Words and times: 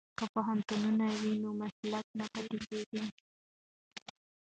که 0.17 0.25
پوهنتون 0.33 0.99
وي 1.21 1.33
نو 1.43 1.49
مسلک 1.61 2.05
نه 2.19 2.25
پاتیږي. 2.33 3.03